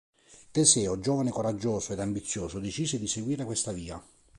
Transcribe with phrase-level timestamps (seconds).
[0.51, 4.03] Teseo, giovane coraggioso ed ambizioso, decise di seguire questa via.